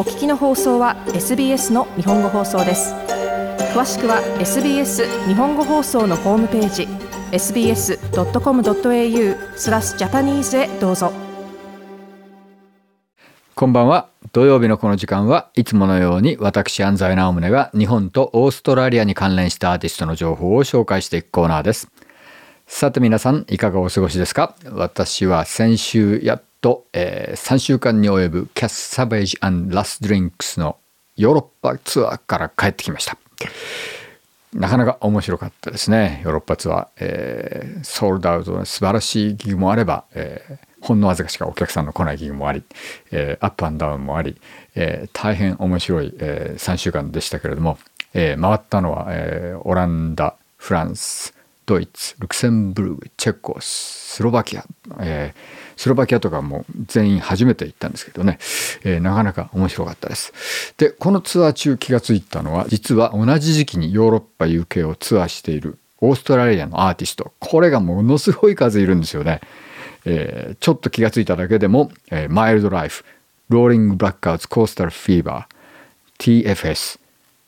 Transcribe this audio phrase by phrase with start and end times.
[0.00, 2.94] お聞きの放送は SBS の日本語放送です
[3.74, 6.88] 詳しくは SBS 日本語放送のホームページ
[7.32, 11.12] sbs.com.au スラスジャパニーズへどうぞ
[13.54, 21.90] こんばんは土曜日のこの時間はいつものように私安西直宗が日本とオーストラリアに関連したアーティストの情報を紹介していくコーナーです
[22.72, 29.38] さて皆さんいかがお過ごしですか私は先週やっと、えー、3週間に及ぶキャス・サベージ
[29.74, 30.78] ラス・ドリンクスの
[31.16, 33.18] ヨーロッパツアーから帰ってきました
[34.54, 42.62] なかなか面白かったですねヨーロッパツアー、えー、ソールドアウトの素晴らしいギグもあれば、えー、ほんのわずかしかお客さんの来ないギグもあり、
[43.10, 44.36] えー、アップアンダウンもあり、
[44.76, 47.78] えー、大変面白い、えー、3週間でしたけれども、
[48.14, 51.34] えー、回ったのは、えー、オランダフランス
[51.66, 54.64] ドイツルクセンブルクチェコスロバキア、
[55.00, 58.38] えー、スロバキアとかも全員初めて行ったんですけどね、
[58.84, 60.32] えー、なかなか面白かったです
[60.78, 69.40] でこのツアー中気が付いたのは実は同じ時期にヨーロッパ UK をツアーしているオーストラリアのアーティストこれがものすごい数いるんですよね、
[70.06, 73.04] えー、ちょっと気が付いただけでも、えマイルドライフ
[73.50, 76.98] ローリング・ブラックアウト・コースタル・フィーバー TFS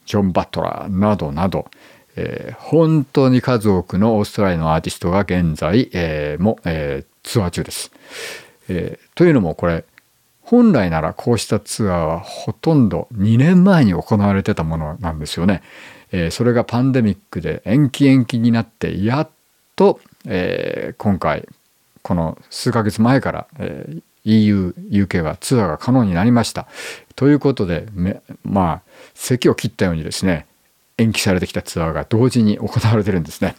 [0.04, 1.66] ジョン・バトラーなどなど、
[2.16, 7.90] えー、本当に数多くのオーストラリアのアーティストが現在、えー、も、えー、ツアー中です、
[8.68, 9.84] えー、というのもこれ
[10.42, 15.62] 本来ならこうしたツアーはほとんど2年前に行われてたものなんですよね。
[16.10, 19.28] えー、それがパンデミックで延期延期になってやっ
[19.76, 21.48] と、えー、今回
[22.02, 26.66] この数ヶ月前から、えー、EU、UK はツアーが可能になりました。
[27.16, 27.86] ということで、
[28.44, 30.44] まあ、席を切ったようにですね、
[30.98, 33.54] 延期されてきたツアーが同時に行われてるんですね。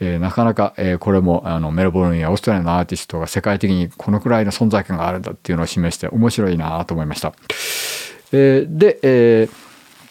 [0.00, 7.32] えー、なかなか、えー、これもあのメルボルンやオーストラリアのアーティストが世界的にこのくらいの存在感があるんだっていうのを示して面白いなと思いました。
[8.32, 9.48] えー、で、え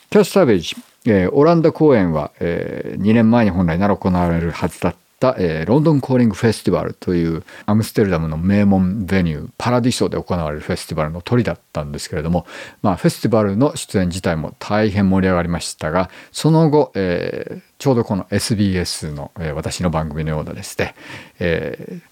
[0.10, 0.76] キャス・サベージ、
[1.06, 4.96] えオランダ公演は、え2年前に本来なら行われるはずだっ、
[5.38, 12.46] えー、ロンドンコーリングフェスティバルというアムステルダムの名門ベニューパラディソで行われるフェスティバルの鳥だったんですけれども、
[12.82, 20.96] まあ、フェスティバルの出演自体も大変盛り上がりましたがその後、えー、ちょうどこの SBS の、えー、私の番組のようなですね、
[21.40, 22.10] えー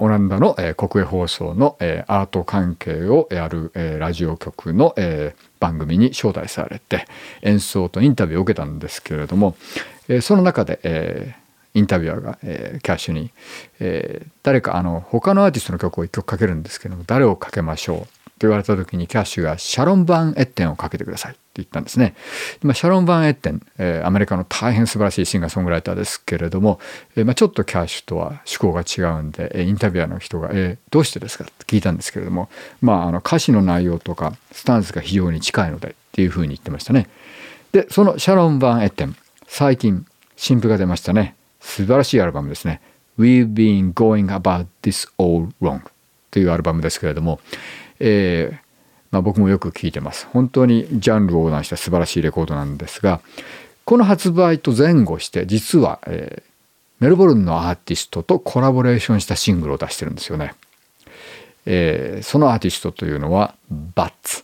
[0.00, 1.74] オランダの、国営放送の、
[2.06, 4.94] アート関係をやる、ラジオ局の、
[5.58, 7.08] 番組に招待されて
[7.42, 9.56] 演奏とインタビューを受けたんですけれども、
[10.22, 11.34] その中で、
[11.78, 13.30] インタビュアーが、えー、キャッシュに、
[13.80, 18.04] えー、誰かあの他のアーティストの曲を1曲かけるんですけども誰をかけましょうっ
[18.38, 22.14] て言われた時にキャッシュが「シャロン・バン・エッテンをかけてください」って言ったんですね。
[22.62, 26.78] まあ、シャロン・バン・エッテン、えー、アメリカの大変素晴らしいシンガーソングライターですけれども、
[27.16, 32.48] えー、まあ、ちょっとキャッシュとは趣向が違うんでインタビュアーの人が「えどうしてですか?」って聞いたんですけれども、
[32.80, 37.08] まあ、あの歌詞の内容とかスタンスが非常に近いのでっていうふうに言ってましたね。
[37.72, 39.16] でそのシャロン・バン・エッテン
[39.48, 40.06] 最近
[40.36, 41.34] 新譜が出ましたね
[41.68, 42.80] 素晴らしいアルバムですね。
[43.18, 45.82] We've been going about this all wrong
[46.30, 47.40] というアルバムですけれども、
[48.00, 48.58] えー
[49.10, 50.26] まあ、僕もよく聴いてます。
[50.32, 53.20] 本当にジャンルを横断した素晴らしいレコードなんですが、
[53.84, 56.42] この発売と前後して実は、えー、
[57.04, 60.54] メルボルンのアーティストとコラボレーションしたシングルを出してるんですよね。
[61.66, 63.54] えー、そのアーティストというのは
[63.94, 64.42] バッツ、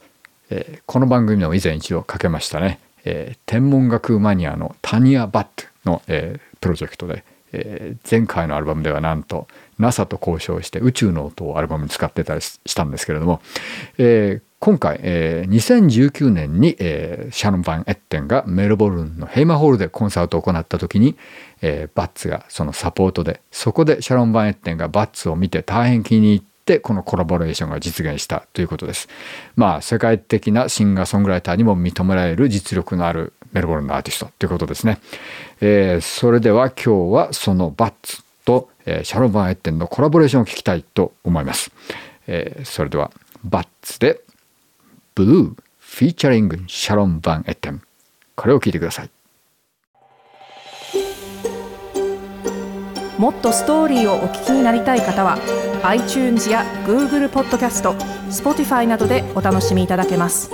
[0.50, 9.48] えー、この番組でも以前一度かけましたね、え天文学マニアのタニア・バットの、えプロジェクトで、えー、前回のアルバムではなんと
[9.78, 13.42] NASA と交渉して宇宙の音をアルバムに使ってたりしたんですけれども、
[13.98, 15.52] えー、今回、えー、
[16.10, 21.16] 2019年に、えー、シャノン・ァン・エッテンがメルボルンのヘイマホールでコンサートを行った時に、
[21.60, 29.08] えー、バッツがそのサポートでそこでシャロン・ァン・エッテンがバッツを見て大変気に入ってこのコラボレーションが実現したということです。
[29.54, 34.98] まあ世界的なシンガーソングライターにも認められる実力のあるメルボルンのアーティストということですね、
[35.60, 41.70] えー、それでは今日はそのバッツと、えー、シャロン・バン・エッテンのコラボレーションを聞きたいと思います、
[42.26, 43.10] えー、それでは
[43.44, 44.20] バッツで
[45.14, 47.80] 「ブルー」フィーチャリングシャロン・バン・エッテン
[48.34, 49.10] これを聞いてください
[53.16, 55.38] もっとストーリーをお聞きになりたい方は
[55.84, 57.92] iTunes や Google ポッドキャスト
[58.28, 60.50] Spotify などでお楽しみいただけます。